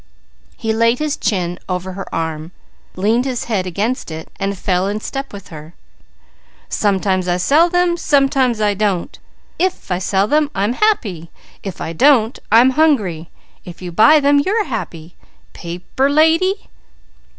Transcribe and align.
He 0.57 0.73
laid 0.73 0.97
his 0.97 1.15
chin 1.15 1.59
over 1.69 1.91
her 1.93 2.07
arm, 2.11 2.53
leaned 2.95 3.25
his 3.25 3.43
head 3.43 3.67
against 3.67 4.09
it 4.09 4.31
and 4.39 4.57
fell 4.57 4.87
in 4.87 4.99
step 4.99 5.31
with 5.31 5.49
her. 5.49 5.75
"Sometimes 6.69 7.27
I 7.27 7.37
sell 7.37 7.69
them! 7.69 7.95
Sometimes 7.97 8.59
I 8.59 8.73
don't! 8.73 9.19
If 9.59 9.91
I 9.91 9.99
sell 9.99 10.27
them, 10.27 10.49
I'm 10.55 10.73
happy! 10.73 11.29
If 11.61 11.79
I 11.81 11.93
don't, 11.93 12.39
I'm 12.51 12.71
hungry! 12.71 13.29
If 13.63 13.83
you 13.83 13.91
buy 13.91 14.19
them, 14.19 14.39
you're 14.39 14.65
happy! 14.65 15.17
Pa 15.53 15.77
per? 15.95 16.09
lady." 16.09 16.67